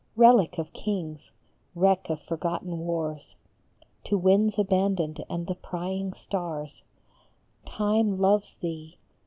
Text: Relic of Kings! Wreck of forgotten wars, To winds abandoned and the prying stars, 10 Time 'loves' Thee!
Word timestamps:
Relic 0.15 0.57
of 0.57 0.73
Kings! 0.73 1.31
Wreck 1.75 2.09
of 2.09 2.19
forgotten 2.23 2.79
wars, 2.79 3.35
To 4.05 4.17
winds 4.17 4.57
abandoned 4.57 5.23
and 5.29 5.45
the 5.45 5.53
prying 5.53 6.13
stars, 6.13 6.81
10 7.65 7.71
Time 7.73 8.17
'loves' 8.17 8.55
Thee! 8.61 8.97